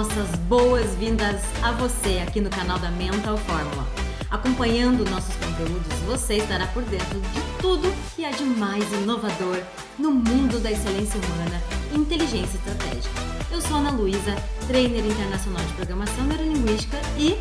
nossas 0.00 0.34
boas-vindas 0.48 1.42
a 1.62 1.72
você 1.72 2.24
aqui 2.26 2.40
no 2.40 2.48
canal 2.48 2.78
da 2.78 2.90
Mental 2.90 3.36
Fórmula. 3.36 3.86
Acompanhando 4.30 5.04
nossos 5.10 5.36
conteúdos, 5.36 5.92
você 6.06 6.36
estará 6.36 6.66
por 6.68 6.82
dentro 6.84 7.20
de 7.20 7.40
tudo 7.60 7.92
que 8.16 8.24
há 8.24 8.30
de 8.30 8.44
mais 8.44 8.82
inovador 8.94 9.62
no 9.98 10.10
mundo 10.10 10.58
da 10.58 10.72
excelência 10.72 11.20
humana 11.20 11.62
e 11.92 11.98
inteligência 11.98 12.56
estratégica. 12.56 13.14
Eu 13.52 13.60
sou 13.60 13.76
Ana 13.76 13.90
Luísa, 13.90 14.34
trainer 14.66 15.04
internacional 15.04 15.62
de 15.66 15.72
programação 15.74 16.24
neurolinguística 16.24 16.96
e 17.18 17.36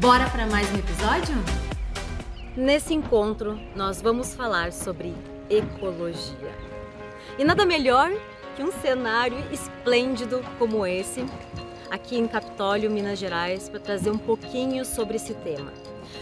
bora 0.00 0.28
para 0.28 0.44
mais 0.48 0.68
um 0.72 0.78
episódio? 0.78 1.36
Nesse 2.56 2.94
encontro, 2.94 3.56
nós 3.76 4.02
vamos 4.02 4.34
falar 4.34 4.72
sobre 4.72 5.14
ecologia. 5.48 6.52
E 7.38 7.44
nada 7.44 7.64
melhor 7.64 8.10
que 8.56 8.62
um 8.64 8.72
cenário 8.72 9.38
esplêndido 9.52 10.44
como 10.58 10.84
esse, 10.84 11.24
aqui 11.92 12.16
em 12.16 12.26
Capitólio, 12.26 12.90
Minas 12.90 13.18
Gerais, 13.18 13.68
para 13.68 13.78
trazer 13.78 14.10
um 14.10 14.16
pouquinho 14.16 14.82
sobre 14.82 15.16
esse 15.16 15.34
tema. 15.34 15.70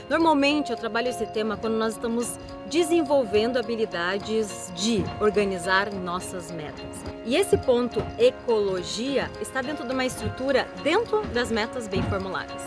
Normalmente 0.08 0.72
eu 0.72 0.76
trabalho 0.76 1.08
esse 1.08 1.24
tema 1.26 1.56
quando 1.56 1.74
nós 1.74 1.92
estamos 1.94 2.36
desenvolvendo 2.66 3.56
habilidades 3.56 4.72
de 4.74 5.04
organizar 5.20 5.92
nossas 5.92 6.50
metas. 6.50 7.04
E 7.24 7.36
esse 7.36 7.56
ponto 7.56 8.04
ecologia 8.18 9.30
está 9.40 9.62
dentro 9.62 9.86
de 9.86 9.92
uma 9.92 10.04
estrutura 10.04 10.68
dentro 10.82 11.24
das 11.28 11.52
metas 11.52 11.86
bem 11.86 12.02
formuladas. 12.02 12.62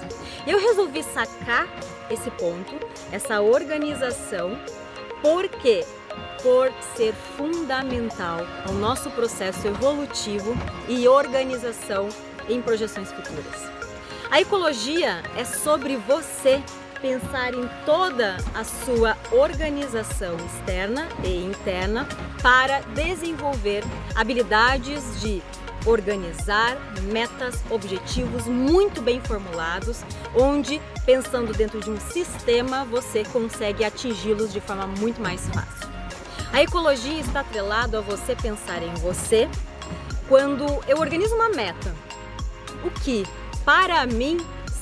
Eu 0.47 0.57
resolvi 0.57 1.03
sacar 1.03 1.67
esse 2.09 2.31
ponto, 2.31 2.73
essa 3.11 3.41
organização, 3.41 4.57
porque 5.21 5.85
por 6.41 6.71
ser 6.95 7.13
fundamental 7.35 8.39
ao 8.65 8.73
nosso 8.73 9.09
processo 9.11 9.67
evolutivo 9.67 10.55
e 10.87 11.05
organização 11.07 12.07
em 12.49 12.61
projeções 12.61 13.11
futuras. 13.11 13.71
A 14.29 14.41
ecologia 14.41 15.21
é 15.37 15.45
sobre 15.45 15.95
você 15.95 16.61
pensar 17.01 17.53
em 17.53 17.69
toda 17.85 18.37
a 18.55 18.63
sua 18.63 19.17
organização 19.31 20.37
externa 20.37 21.07
e 21.23 21.43
interna 21.43 22.07
para 22.41 22.79
desenvolver 22.95 23.83
habilidades 24.15 25.19
de 25.21 25.43
organizar 25.85 26.77
metas, 27.03 27.61
objetivos 27.69 28.45
muito 28.47 29.01
bem 29.01 29.19
formulados, 29.21 30.01
onde 30.33 30.81
pensando 31.05 31.51
dentro 31.53 31.81
de 31.81 31.89
um 31.89 31.99
sistema 31.99 32.85
você 32.85 33.23
consegue 33.25 33.83
atingi-los 33.83 34.53
de 34.53 34.61
forma 34.61 34.87
muito 34.87 35.21
mais 35.21 35.41
fácil. 35.49 35.89
A 36.53 36.61
ecologia 36.63 37.19
está 37.19 37.41
atrelado 37.41 37.97
a 37.97 38.01
você 38.01 38.35
pensar 38.35 38.81
em 38.81 38.93
você 38.95 39.49
quando 40.29 40.65
eu 40.87 40.99
organizo 40.99 41.35
uma 41.35 41.49
meta. 41.49 41.93
O 42.83 42.91
que 42.91 43.25
para 43.65 44.05
mim 44.05 44.37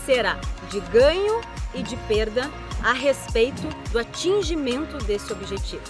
será 0.05 0.39
de 0.69 0.79
ganho 0.79 1.41
e 1.73 1.83
de 1.83 1.95
perda 2.07 2.49
a 2.83 2.93
respeito 2.93 3.61
do 3.91 3.99
atingimento 3.99 4.97
desse 5.05 5.31
objetivo. 5.31 5.83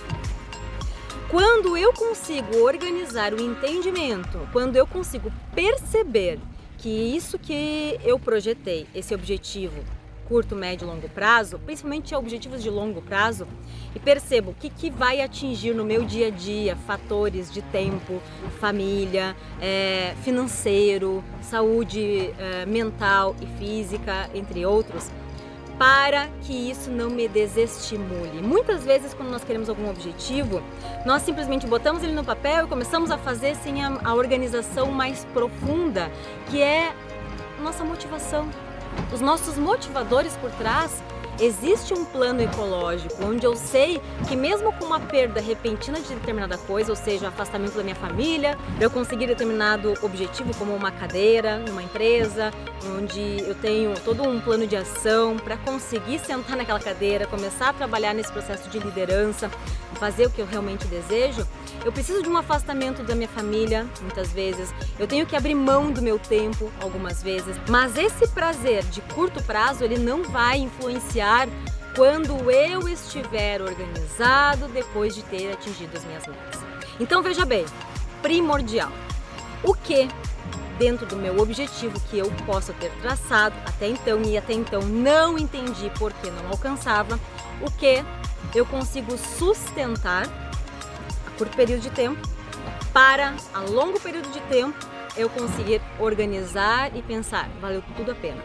Quando 1.29 1.77
eu 1.77 1.93
consigo 1.93 2.57
organizar 2.57 3.33
o 3.33 3.41
entendimento, 3.41 4.47
quando 4.51 4.75
eu 4.75 4.85
consigo 4.85 5.31
perceber 5.55 6.37
que 6.77 6.89
isso 6.89 7.39
que 7.39 7.97
eu 8.03 8.19
projetei, 8.19 8.85
esse 8.93 9.15
objetivo, 9.15 9.81
curto, 10.31 10.55
médio 10.55 10.85
e 10.85 10.87
longo 10.87 11.09
prazo, 11.09 11.59
principalmente 11.59 12.15
objetivos 12.15 12.63
de 12.63 12.69
longo 12.69 13.01
prazo, 13.01 13.45
e 13.93 13.99
percebo 13.99 14.51
o 14.51 14.53
que, 14.53 14.69
que 14.69 14.89
vai 14.89 15.19
atingir 15.19 15.73
no 15.73 15.83
meu 15.83 16.05
dia 16.05 16.27
a 16.27 16.29
dia, 16.29 16.73
fatores 16.87 17.51
de 17.51 17.61
tempo, 17.63 18.21
família, 18.61 19.35
é, 19.61 20.13
financeiro, 20.23 21.21
saúde 21.41 22.33
é, 22.39 22.65
mental 22.65 23.35
e 23.41 23.45
física, 23.59 24.29
entre 24.33 24.65
outros, 24.65 25.11
para 25.77 26.29
que 26.43 26.53
isso 26.53 26.89
não 26.89 27.09
me 27.09 27.27
desestimule. 27.27 28.41
Muitas 28.41 28.85
vezes, 28.85 29.13
quando 29.13 29.31
nós 29.31 29.43
queremos 29.43 29.67
algum 29.67 29.89
objetivo, 29.89 30.63
nós 31.05 31.23
simplesmente 31.23 31.67
botamos 31.67 32.03
ele 32.03 32.13
no 32.13 32.23
papel 32.23 32.67
e 32.67 32.69
começamos 32.69 33.11
a 33.11 33.17
fazer 33.17 33.57
sem 33.57 33.83
a, 33.83 33.99
a 34.01 34.13
organização 34.13 34.91
mais 34.91 35.25
profunda, 35.33 36.09
que 36.49 36.61
é 36.61 36.95
nossa 37.61 37.83
motivação 37.83 38.47
os 39.13 39.21
nossos 39.21 39.57
motivadores 39.57 40.35
por 40.37 40.51
trás, 40.51 41.01
existe 41.39 41.93
um 41.93 42.05
plano 42.05 42.41
ecológico 42.41 43.15
onde 43.23 43.45
eu 43.45 43.55
sei 43.55 43.99
que 44.27 44.35
mesmo 44.35 44.71
com 44.73 44.85
uma 44.85 44.99
perda 44.99 45.41
repentina 45.41 45.99
de 45.99 46.13
determinada 46.13 46.57
coisa, 46.57 46.91
ou 46.91 46.95
seja, 46.95 47.29
afastamento 47.29 47.75
da 47.75 47.83
minha 47.83 47.95
família, 47.95 48.57
eu 48.79 48.89
conseguir 48.89 49.27
determinado 49.27 49.93
objetivo 50.01 50.55
como 50.57 50.75
uma 50.75 50.91
cadeira 50.91 51.57
numa 51.57 51.81
empresa, 51.81 52.51
onde 52.97 53.41
eu 53.41 53.55
tenho 53.55 53.93
todo 54.01 54.23
um 54.23 54.39
plano 54.39 54.67
de 54.67 54.75
ação 54.75 55.37
para 55.37 55.57
conseguir 55.57 56.19
sentar 56.19 56.55
naquela 56.55 56.79
cadeira, 56.79 57.25
começar 57.25 57.69
a 57.69 57.73
trabalhar 57.73 58.13
nesse 58.13 58.31
processo 58.31 58.69
de 58.69 58.79
liderança, 58.79 59.49
fazer 60.01 60.25
o 60.25 60.31
que 60.31 60.41
eu 60.41 60.47
realmente 60.47 60.87
desejo, 60.87 61.47
eu 61.85 61.91
preciso 61.91 62.23
de 62.23 62.27
um 62.27 62.35
afastamento 62.35 63.03
da 63.03 63.13
minha 63.13 63.29
família, 63.29 63.87
muitas 64.01 64.31
vezes. 64.31 64.73
Eu 64.97 65.05
tenho 65.05 65.27
que 65.27 65.35
abrir 65.35 65.53
mão 65.53 65.91
do 65.91 66.01
meu 66.01 66.17
tempo, 66.17 66.71
algumas 66.81 67.21
vezes. 67.21 67.55
Mas 67.69 67.95
esse 67.95 68.27
prazer 68.29 68.83
de 68.85 68.99
curto 69.13 69.43
prazo, 69.43 69.83
ele 69.83 69.99
não 69.99 70.23
vai 70.23 70.57
influenciar 70.57 71.47
quando 71.95 72.49
eu 72.49 72.89
estiver 72.89 73.61
organizado 73.61 74.67
depois 74.69 75.13
de 75.13 75.21
ter 75.21 75.53
atingido 75.53 75.95
as 75.95 76.03
minhas 76.03 76.25
metas. 76.25 76.59
Então 76.99 77.21
veja 77.21 77.45
bem, 77.45 77.63
primordial. 78.23 78.91
O 79.63 79.75
que 79.75 80.07
dentro 80.79 81.05
do 81.05 81.15
meu 81.15 81.37
objetivo 81.37 81.99
que 82.09 82.17
eu 82.17 82.31
possa 82.47 82.73
ter 82.73 82.89
traçado 83.03 83.55
até 83.67 83.87
então 83.87 84.19
e 84.23 84.35
até 84.35 84.53
então 84.53 84.81
não 84.81 85.37
entendi 85.37 85.91
por 85.99 86.11
que 86.11 86.31
não 86.31 86.47
alcançava, 86.49 87.19
o 87.61 87.69
que 87.69 88.03
eu 88.53 88.65
consigo 88.65 89.17
sustentar 89.17 90.27
a 91.27 91.31
curto 91.37 91.55
período 91.55 91.81
de 91.81 91.89
tempo 91.89 92.21
para 92.93 93.35
a 93.53 93.59
longo 93.61 93.99
período 93.99 94.29
de 94.31 94.39
tempo 94.41 94.77
eu 95.15 95.29
conseguir 95.29 95.81
organizar 95.99 96.95
e 96.95 97.01
pensar, 97.01 97.49
valeu 97.59 97.83
tudo 97.95 98.11
a 98.11 98.15
pena. 98.15 98.41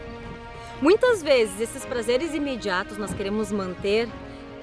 Muitas 0.81 1.23
vezes 1.23 1.59
esses 1.59 1.85
prazeres 1.85 2.33
imediatos 2.33 2.97
nós 2.97 3.13
queremos 3.13 3.51
manter 3.51 4.07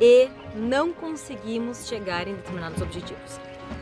e 0.00 0.28
não 0.54 0.92
conseguimos 0.92 1.86
chegar 1.88 2.28
em 2.28 2.34
determinados 2.34 2.80
objetivos. 2.80 3.40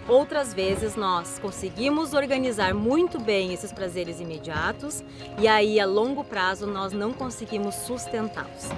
Outras 0.09 0.55
vezes 0.55 0.97
nós 0.97 1.39
conseguimos 1.39 2.15
organizar 2.15 2.75
muito 2.75 3.21
bem 3.21 3.53
esses 3.53 3.73
prazeres 3.73 4.21
imediatos 4.21 5.03
e 5.39 5.47
aí 5.47 5.79
a 5.79 5.87
longo 5.87 6.25
prazo 6.25 6.67
nós 6.67 6.93
não 6.93 7.13
conseguimos 7.13 7.75
sustentá-los. 7.75 8.69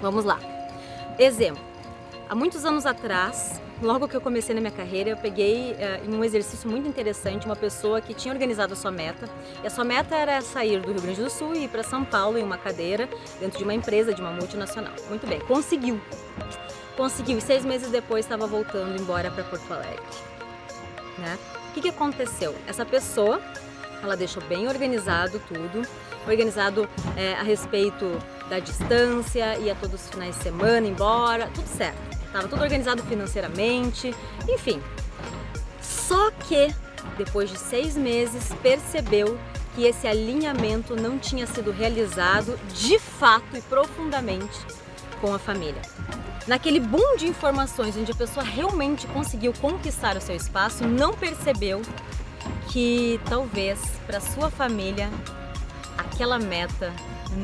Vamos 0.00 0.24
lá. 0.24 0.38
Exemplo: 1.18 1.62
Há 2.28 2.34
muitos 2.34 2.64
anos 2.64 2.84
atrás, 2.84 3.62
logo 3.80 4.08
que 4.08 4.16
eu 4.16 4.20
comecei 4.20 4.52
na 4.52 4.60
minha 4.60 4.72
carreira, 4.72 5.10
eu 5.10 5.16
peguei 5.16 5.74
uh, 5.74 6.04
em 6.04 6.12
um 6.12 6.24
exercício 6.24 6.68
muito 6.68 6.88
interessante 6.88 7.46
uma 7.46 7.54
pessoa 7.54 8.00
que 8.00 8.12
tinha 8.12 8.34
organizado 8.34 8.72
a 8.72 8.76
sua 8.76 8.90
meta. 8.90 9.28
E 9.62 9.66
a 9.66 9.70
sua 9.70 9.84
meta 9.84 10.16
era 10.16 10.40
sair 10.40 10.80
do 10.80 10.90
Rio 10.90 11.00
Grande 11.00 11.22
do 11.22 11.30
Sul 11.30 11.54
e 11.54 11.64
ir 11.64 11.68
para 11.68 11.84
São 11.84 12.04
Paulo 12.04 12.36
em 12.36 12.42
uma 12.42 12.58
cadeira 12.58 13.08
dentro 13.38 13.58
de 13.58 13.62
uma 13.62 13.72
empresa, 13.72 14.12
de 14.12 14.20
uma 14.20 14.32
multinacional. 14.32 14.92
Muito 15.08 15.24
bem, 15.24 15.38
conseguiu. 15.38 16.00
Conseguiu 16.96 17.38
e 17.38 17.40
seis 17.40 17.64
meses 17.64 17.90
depois 17.90 18.24
estava 18.24 18.44
voltando 18.44 19.00
embora 19.00 19.30
para 19.30 19.44
Porto 19.44 19.72
Alegre. 19.72 20.02
Né? 21.18 21.38
O 21.70 21.74
que, 21.74 21.82
que 21.82 21.88
aconteceu? 21.90 22.56
Essa 22.66 22.84
pessoa, 22.84 23.40
ela 24.02 24.16
deixou 24.16 24.42
bem 24.42 24.66
organizado 24.66 25.40
tudo, 25.46 25.86
organizado 26.26 26.88
é, 27.16 27.34
a 27.34 27.42
respeito 27.44 28.18
da 28.50 28.58
distância, 28.58 29.56
ia 29.58 29.76
todos 29.76 30.02
os 30.02 30.10
finais 30.10 30.36
de 30.36 30.42
semana 30.42 30.88
embora, 30.88 31.48
tudo 31.54 31.68
certo 31.68 32.15
estava 32.26 32.48
tudo 32.48 32.62
organizado 32.62 33.02
financeiramente, 33.04 34.14
enfim. 34.48 34.82
Só 35.80 36.30
que 36.30 36.74
depois 37.16 37.50
de 37.50 37.58
seis 37.58 37.96
meses 37.96 38.50
percebeu 38.62 39.38
que 39.74 39.84
esse 39.84 40.06
alinhamento 40.06 40.96
não 40.96 41.18
tinha 41.18 41.46
sido 41.46 41.70
realizado 41.70 42.58
de 42.72 42.98
fato 42.98 43.56
e 43.56 43.60
profundamente 43.62 44.58
com 45.20 45.34
a 45.34 45.38
família. 45.38 45.82
Naquele 46.46 46.78
boom 46.78 47.16
de 47.16 47.26
informações 47.26 47.96
onde 47.96 48.12
a 48.12 48.14
pessoa 48.14 48.44
realmente 48.44 49.06
conseguiu 49.08 49.52
conquistar 49.60 50.16
o 50.16 50.20
seu 50.20 50.36
espaço, 50.36 50.86
não 50.86 51.12
percebeu 51.12 51.82
que 52.68 53.20
talvez 53.28 53.80
para 54.06 54.20
sua 54.20 54.50
família 54.50 55.10
aquela 55.98 56.38
meta 56.38 56.92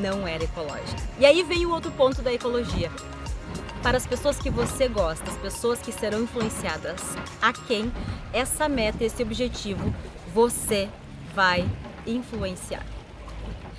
não 0.01 0.27
era 0.27 0.43
ecológica. 0.43 1.01
E 1.19 1.25
aí 1.25 1.43
vem 1.43 1.65
o 1.65 1.71
outro 1.71 1.91
ponto 1.91 2.21
da 2.21 2.33
ecologia 2.33 2.89
para 3.83 3.97
as 3.97 4.07
pessoas 4.07 4.39
que 4.39 4.49
você 4.49 4.87
gosta, 4.87 5.29
as 5.29 5.37
pessoas 5.37 5.79
que 5.79 5.91
serão 5.91 6.23
influenciadas 6.23 7.01
a 7.41 7.51
quem 7.51 7.91
essa 8.31 8.69
meta, 8.69 9.03
esse 9.03 9.21
objetivo 9.21 9.93
você 10.33 10.89
vai 11.35 11.69
influenciar. 12.07 12.85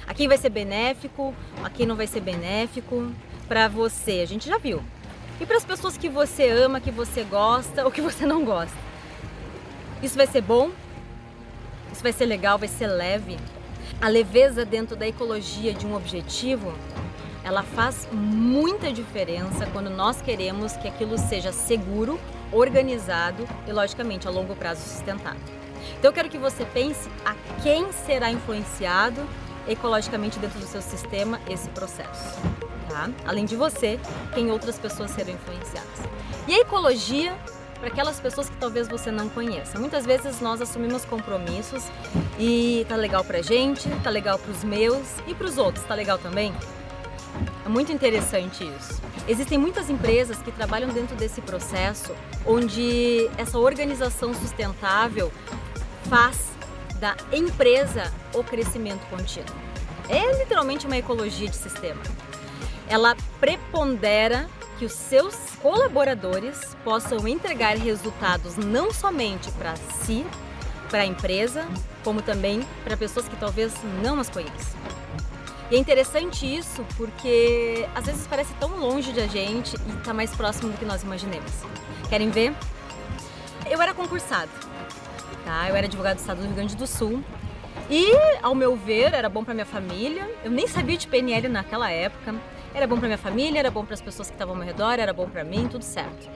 A 0.07 0.13
quem 0.13 0.29
vai 0.29 0.37
ser 0.37 0.51
benéfico, 0.51 1.35
a 1.63 1.71
quem 1.71 1.87
não 1.87 1.97
vai 1.97 2.07
ser 2.07 2.21
benéfico, 2.21 3.11
para 3.49 3.67
você, 3.67 4.21
a 4.21 4.27
gente 4.27 4.47
já 4.47 4.59
viu. 4.59 4.83
E 5.41 5.47
para 5.47 5.57
as 5.57 5.65
pessoas 5.65 5.97
que 5.97 6.09
você 6.09 6.51
ama, 6.51 6.81
que 6.81 6.91
você 6.91 7.25
gosta 7.25 7.83
ou 7.85 7.91
que 7.91 8.03
você 8.03 8.27
não 8.27 8.45
gosta. 8.45 8.77
Isso 10.03 10.17
vai 10.17 10.27
ser 10.27 10.43
bom? 10.43 10.71
Isso 11.91 12.03
vai 12.03 12.13
ser 12.13 12.27
legal, 12.27 12.59
vai 12.59 12.69
ser 12.69 12.89
leve? 12.89 13.39
A 14.03 14.09
leveza 14.09 14.67
dentro 14.67 14.95
da 14.97 15.09
ecologia 15.09 15.73
de 15.73 15.87
um 15.87 15.97
objetivo, 15.97 16.75
ela 17.45 17.63
faz 17.63 18.09
muita 18.11 18.91
diferença 18.91 19.67
quando 19.67 19.91
nós 19.91 20.21
queremos 20.23 20.77
que 20.77 20.89
aquilo 20.89 21.19
seja 21.19 21.53
seguro, 21.53 22.19
organizado 22.51 23.47
e, 23.67 23.73
logicamente, 23.73 24.27
a 24.27 24.31
longo 24.31 24.57
prazo 24.57 24.81
sustentado. 24.81 25.39
Então, 25.99 26.11
eu 26.11 26.13
quero 26.13 26.31
que 26.31 26.39
você 26.39 26.65
pense 26.65 27.09
a 27.25 27.35
quem 27.63 27.93
será 27.93 28.31
influenciado 28.31 29.23
ecologicamente 29.69 30.39
dentro 30.39 30.59
do 30.59 30.67
seu 30.67 30.81
sistema 30.81 31.39
esse 31.49 31.69
processo. 31.69 32.41
Tá? 32.89 33.11
Além 33.27 33.45
de 33.45 33.57
você, 33.57 34.01
quem 34.35 34.51
outras 34.51 34.79
pessoas 34.79 35.11
serão 35.11 35.35
influenciadas. 35.35 36.01
E 36.49 36.55
a 36.55 36.61
ecologia 36.61 37.37
para 37.79 37.89
aquelas 37.89 38.19
pessoas 38.19 38.49
que 38.49 38.57
talvez 38.57 38.89
você 38.89 39.11
não 39.11 39.29
conheça. 39.29 39.79
Muitas 39.79 40.07
vezes 40.07 40.41
nós 40.41 40.63
assumimos 40.63 41.05
compromissos 41.05 41.85
e 42.39 42.87
tá 42.89 42.97
legal 42.97 43.23
pra 43.23 43.43
gente, 43.43 43.89
tá 44.03 44.09
legal 44.09 44.39
pros 44.39 44.65
meus 44.65 45.19
e 45.27 45.35
pros 45.35 45.59
outros, 45.59 45.85
tá 45.85 45.95
legal 45.95 46.17
também? 46.17 46.55
É 47.65 47.69
muito 47.69 47.93
interessante 47.93 48.65
isso. 48.65 49.01
Existem 49.27 49.57
muitas 49.57 49.89
empresas 49.89 50.37
que 50.39 50.53
trabalham 50.53 50.91
dentro 50.91 51.17
desse 51.17 51.41
processo 51.41 52.15
onde 52.47 53.29
essa 53.39 53.59
organização 53.59 54.35
sustentável 54.35 55.33
faz 56.09 56.53
da 57.01 57.17
empresa 57.33 58.13
o 58.35 58.45
crescimento 58.45 59.05
contínuo. 59.09 59.57
É 60.09 60.39
literalmente 60.39 60.87
uma 60.87 60.97
ecologia 60.97 61.49
de 61.49 61.57
sistema. 61.57 62.01
Ela 62.89 63.17
prepondera 63.41 64.47
que 64.79 64.85
os 64.85 64.93
seus 64.93 65.35
colaboradores 65.63 66.77
possam 66.85 67.27
entregar 67.27 67.77
resultados 67.77 68.57
não 68.57 68.93
somente 68.93 69.51
para 69.53 69.75
si, 69.77 70.27
para 70.91 71.03
a 71.03 71.07
empresa, 71.07 71.67
como 72.03 72.21
também 72.21 72.63
para 72.85 72.97
pessoas 72.97 73.27
que 73.29 73.37
talvez 73.37 73.73
não 74.03 74.21
as 74.21 74.29
conheçam. 74.29 74.84
E 75.71 75.77
é 75.77 75.79
interessante 75.79 76.45
isso 76.45 76.85
porque 76.97 77.89
às 77.95 78.05
vezes 78.05 78.27
parece 78.27 78.53
tão 78.55 78.77
longe 78.77 79.13
da 79.13 79.27
gente 79.27 79.75
e 79.75 79.99
está 79.99 80.13
mais 80.13 80.31
próximo 80.35 80.71
do 80.71 80.79
que 80.79 80.85
nós 80.85 81.03
imaginemos. 81.03 81.51
Querem 82.09 82.31
ver? 82.31 82.55
Eu 83.71 83.81
era 83.81 83.95
concursado, 83.95 84.51
tá? 85.45 85.69
Eu 85.69 85.75
era 85.75 85.87
advogado 85.87 86.17
do 86.17 86.21
estado 86.21 86.39
do 86.39 86.45
Rio 86.45 86.55
Grande 86.55 86.77
do 86.77 86.87
Sul 86.87 87.25
e, 87.89 88.07
ao 88.43 88.55
meu 88.55 88.77
ver, 88.77 89.15
era 89.15 89.29
bom 89.29 89.43
para 89.43 89.55
minha 89.55 89.67
família. 89.67 90.31
Eu 90.45 90.51
nem 90.51 90.67
sabia 90.67 90.99
de 90.99 91.07
PNL 91.07 91.49
naquela 91.49 91.91
época. 91.91 92.35
Era 92.75 92.87
bom 92.87 92.99
para 92.99 93.07
minha 93.07 93.19
família, 93.19 93.59
era 93.59 93.71
bom 93.71 93.85
para 93.85 93.95
as 93.95 94.03
pessoas 94.03 94.29
que 94.29 94.35
estavam 94.35 94.53
ao 94.55 94.59
meu 94.59 94.67
redor, 94.67 94.99
era 94.99 95.13
bom 95.13 95.29
para 95.29 95.45
mim, 95.45 95.69
tudo 95.69 95.85
certo. 95.85 96.29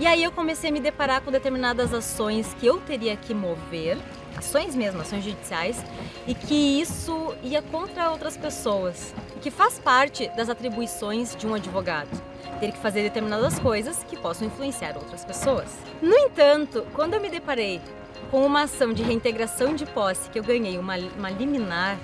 E 0.00 0.06
aí 0.06 0.24
eu 0.24 0.32
comecei 0.32 0.70
a 0.70 0.72
me 0.72 0.80
deparar 0.80 1.20
com 1.20 1.30
determinadas 1.30 1.92
ações 1.94 2.54
que 2.58 2.66
eu 2.66 2.80
teria 2.80 3.14
que 3.16 3.32
mover, 3.32 3.98
ações 4.36 4.74
mesmo, 4.74 5.00
ações 5.00 5.24
judiciais, 5.24 5.82
e 6.26 6.34
que 6.34 6.80
isso 6.80 7.34
ia 7.42 7.62
contra 7.62 8.10
outras 8.10 8.36
pessoas, 8.36 9.14
que 9.40 9.50
faz 9.50 9.78
parte 9.78 10.28
das 10.36 10.48
atribuições 10.48 11.34
de 11.34 11.46
um 11.46 11.54
advogado. 11.54 12.10
Ter 12.60 12.72
que 12.72 12.78
fazer 12.78 13.02
determinadas 13.02 13.58
coisas 13.58 14.02
que 14.04 14.16
possam 14.16 14.46
influenciar 14.46 14.96
outras 14.96 15.24
pessoas. 15.24 15.76
No 16.00 16.14
entanto, 16.14 16.86
quando 16.94 17.14
eu 17.14 17.20
me 17.20 17.28
deparei 17.28 17.80
com 18.30 18.44
uma 18.44 18.62
ação 18.62 18.92
de 18.92 19.02
reintegração 19.02 19.74
de 19.74 19.86
posse 19.86 20.30
que 20.30 20.38
eu 20.38 20.42
ganhei 20.42 20.78
uma, 20.78 20.96
uma 20.96 21.30
liminar 21.30 21.98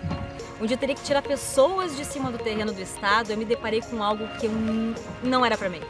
onde 0.61 0.75
eu 0.75 0.79
teria 0.79 0.95
que 0.95 1.03
tirar 1.03 1.23
pessoas 1.23 1.97
de 1.97 2.05
cima 2.05 2.31
do 2.31 2.39
terreno 2.39 2.73
do 2.73 2.81
Estado, 2.81 3.33
eu 3.33 3.37
me 3.37 3.45
deparei 3.45 3.81
com 3.83 4.01
algo 4.03 4.29
que 4.39 4.49
não 5.23 5.45
era 5.45 5.59
para 5.59 5.69
mim. 5.69 5.81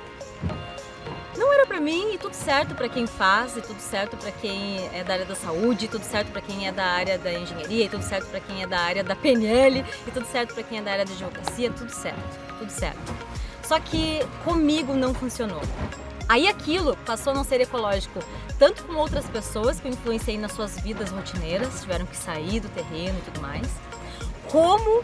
Para 1.73 1.81
mim 1.81 2.13
e 2.13 2.19
tudo 2.19 2.35
certo 2.35 2.75
para 2.75 2.87
quem 2.87 3.07
faz, 3.07 3.57
e 3.57 3.63
tudo 3.63 3.81
certo 3.81 4.15
para 4.19 4.31
quem 4.31 4.77
é 4.93 5.03
da 5.03 5.15
área 5.15 5.25
da 5.25 5.35
saúde, 5.35 5.87
e 5.87 5.89
tudo 5.89 6.05
certo 6.05 6.31
para 6.31 6.43
quem 6.43 6.69
é 6.69 6.71
da 6.71 6.85
área 6.85 7.19
da 7.19 7.33
engenharia, 7.33 7.87
e 7.87 7.89
tudo 7.89 8.05
certo 8.05 8.29
para 8.29 8.41
quem 8.41 8.63
é 8.63 8.67
da 8.67 8.79
área 8.79 9.03
da 9.03 9.17
PNL, 9.17 9.83
e 10.07 10.11
tudo 10.11 10.27
certo 10.27 10.53
para 10.53 10.63
quem 10.65 10.81
é 10.81 10.83
da 10.83 10.93
área 10.93 11.07
da 11.07 11.13
advocacia, 11.15 11.71
tudo 11.71 11.91
certo, 11.91 12.59
tudo 12.59 12.69
certo. 12.69 13.15
Só 13.63 13.81
que 13.81 14.21
comigo 14.45 14.93
não 14.93 15.15
funcionou. 15.15 15.63
Aí 16.29 16.47
aquilo 16.47 16.95
passou 17.07 17.33
a 17.33 17.37
não 17.37 17.43
ser 17.43 17.63
ecológico, 17.63 18.23
tanto 18.59 18.85
com 18.85 18.93
outras 18.97 19.25
pessoas 19.31 19.81
que 19.81 19.89
eu 19.89 19.93
influenciei 19.93 20.37
nas 20.37 20.53
suas 20.53 20.79
vidas 20.79 21.09
rotineiras, 21.11 21.81
tiveram 21.81 22.05
que 22.05 22.19
sair 22.19 22.61
do 22.61 22.69
terreno 22.69 23.19
e 23.19 23.23
tudo 23.31 23.41
mais, 23.41 23.67
como 24.51 25.03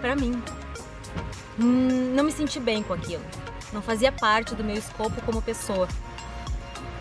para 0.00 0.14
mim. 0.14 0.40
Hum, 1.58 2.14
não 2.14 2.22
me 2.22 2.30
senti 2.30 2.60
bem 2.60 2.84
com 2.84 2.92
aquilo. 2.92 3.47
Não 3.72 3.82
fazia 3.82 4.10
parte 4.10 4.54
do 4.54 4.64
meu 4.64 4.76
escopo 4.76 5.20
como 5.22 5.42
pessoa. 5.42 5.88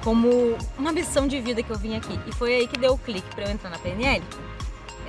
Como 0.04 0.58
uma 0.78 0.92
missão 0.92 1.28
de 1.28 1.40
vida 1.40 1.64
que 1.64 1.70
eu 1.70 1.78
vim 1.78 1.96
aqui. 1.96 2.20
E 2.28 2.32
foi 2.34 2.56
aí 2.56 2.68
que 2.68 2.80
deu 2.80 2.94
o 2.94 2.98
clique 2.98 3.28
para 3.36 3.46
eu 3.46 3.52
entrar 3.52 3.70
na 3.70 3.78
PNL. 3.78 4.24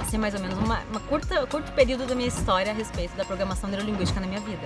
Esse 0.00 0.16
é 0.16 0.18
mais 0.18 0.34
ou 0.34 0.40
menos 0.40 0.56
uma, 0.58 0.80
uma 0.90 1.00
curta, 1.00 1.46
curto 1.46 1.72
período 1.72 2.06
da 2.06 2.14
minha 2.14 2.28
história 2.28 2.70
a 2.70 2.74
respeito 2.74 3.16
da 3.16 3.24
programação 3.24 3.68
neurolinguística 3.68 4.20
na 4.20 4.26
minha 4.26 4.40
vida. 4.40 4.62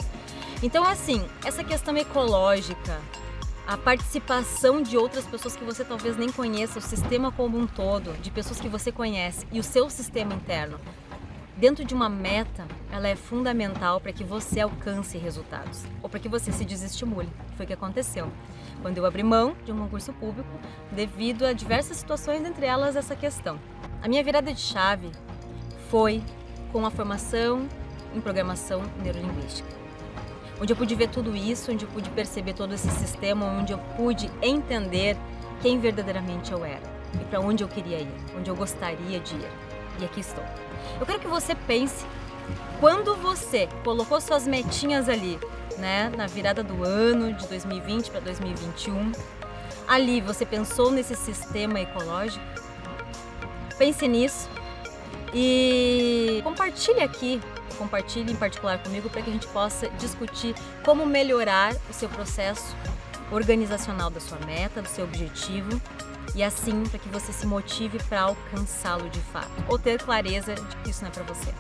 Então, 0.63 0.85
assim, 0.85 1.27
essa 1.45 1.65
questão 1.65 1.97
ecológica, 1.97 3.01
a 3.67 3.77
participação 3.77 4.83
de 4.83 4.97
outras 4.97 5.27
pessoas 5.27 5.57
que 5.57 5.65
você 5.65 5.85
talvez 5.85 6.17
nem 6.17 6.31
conheça, 6.31 6.79
o 6.79 6.83
sistema 6.83 7.33
como 7.33 7.59
um 7.59 7.67
todo, 7.67 8.13
de 8.21 8.31
pessoas 8.31 8.61
que 8.61 8.69
você 8.69 8.93
conhece 8.93 9.47
e 9.51 9.59
o 9.59 9.63
seu 9.63 9.89
sistema 9.89 10.35
interno, 10.35 10.79
dentro 11.57 11.85
de 11.85 11.95
uma 11.95 12.09
meta, 12.09 12.67
ela 12.91 13.09
é 13.09 13.17
fundamental 13.17 14.01
para 14.01 14.13
que 14.13 14.25
você 14.25 14.61
alcance 14.61 15.19
resultados 15.19 15.85
ou 16.03 16.09
para 16.09 16.21
que 16.21 16.29
você 16.29 16.51
se 16.53 16.65
desestimule. 16.65 17.29
Foi 17.57 17.65
o 17.65 17.67
que 17.67 17.75
aconteceu 17.75 18.31
quando 18.81 18.99
eu 18.99 19.07
abri 19.07 19.23
mão 19.23 19.55
de 19.65 19.73
um 19.73 19.79
concurso 19.79 20.13
público 20.13 20.51
devido 20.91 21.45
a 21.45 21.53
diversas 21.53 21.97
situações, 21.97 22.45
entre 22.45 22.67
elas 22.67 22.97
essa 22.97 23.15
questão. 23.15 23.59
A 24.03 24.09
minha 24.09 24.25
virada 24.25 24.53
de 24.53 24.61
chave 24.61 25.11
foi 25.89 26.23
com 26.73 26.85
a 26.85 26.91
formação 26.91 27.69
em 28.15 28.21
programação 28.21 28.83
neurolinguística, 29.03 29.69
onde 30.61 30.73
eu 30.73 30.77
pude 30.77 30.95
ver 30.95 31.09
tudo 31.09 31.37
isso, 31.37 31.71
onde 31.71 31.85
eu 31.85 31.91
pude 31.91 32.11
perceber 32.11 32.55
todo 32.55 32.75
esse 32.75 32.91
sistema, 32.91 33.47
onde 33.47 33.73
eu 33.73 33.79
pude 33.97 34.31
entender 34.43 35.17
quem 35.61 35.79
verdadeiramente 35.79 36.51
eu 36.53 36.65
era 36.65 36.93
e 37.15 37.25
para 37.27 37.41
onde 37.41 37.63
eu 37.63 37.69
queria 37.69 38.01
ir, 38.01 38.15
onde 38.37 38.51
eu 38.51 38.57
gostaria 38.57 39.21
de 39.21 39.35
ir. 39.35 39.51
E 40.01 40.05
aqui 40.05 40.21
estou. 40.21 40.45
Eu 41.01 41.07
quero 41.07 41.19
que 41.19 41.29
você 41.29 41.55
pense 41.55 42.05
quando 42.81 43.15
você 43.17 43.69
colocou 43.85 44.21
suas 44.21 44.47
metinhas 44.47 45.09
ali, 45.09 45.39
né, 45.79 46.13
na 46.17 46.27
virada 46.27 46.63
do 46.63 46.85
ano 46.85 47.33
de 47.33 47.47
2020 47.47 48.11
para 48.11 48.21
2021, 48.21 49.13
ali 49.87 50.21
você 50.21 50.45
pensou 50.45 50.91
nesse 50.91 51.15
sistema 51.15 51.81
ecológico? 51.81 52.45
Pense 53.79 54.07
nisso 54.09 54.49
e 55.33 56.41
compartilhe 56.43 57.01
aqui, 57.01 57.41
compartilhe 57.79 58.33
em 58.33 58.37
particular 58.37 58.83
comigo 58.83 59.09
para 59.09 59.23
que 59.23 59.31
a 59.31 59.33
gente 59.33 59.47
possa 59.49 59.89
discutir 59.91 60.55
como 60.85 61.07
melhorar 61.07 61.75
o 61.89 61.93
seu 61.93 62.09
processo 62.09 62.77
organizacional 63.31 64.11
da 64.11 64.21
sua 64.21 64.39
meta, 64.41 64.83
do 64.83 64.89
seu 64.89 65.05
objetivo 65.05 65.81
e 66.35 66.43
assim 66.43 66.83
para 66.85 66.99
que 66.99 67.09
você 67.09 67.33
se 67.33 67.47
motive 67.47 67.99
para 68.05 68.23
alcançá-lo 68.23 69.09
de 69.11 69.21
fato 69.21 69.51
ou 69.69 69.79
ter 69.79 70.03
clareza 70.03 70.55
de 70.55 70.77
que 70.77 70.91
isso 70.91 71.03
não 71.03 71.11
é 71.11 71.13
para 71.13 71.25
você. 71.25 71.53